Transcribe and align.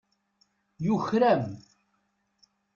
Tuker-am. 0.83 1.45